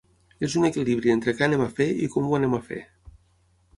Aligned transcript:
És 0.47 0.55
un 0.61 0.63
equilibri 0.69 1.13
entre 1.15 1.35
què 1.41 1.45
anem 1.49 1.63
a 1.67 1.69
fer 1.81 1.89
i 2.07 2.09
com 2.15 2.31
ho 2.31 2.35
anem 2.39 2.57
a 2.61 2.65
fer. 2.71 2.81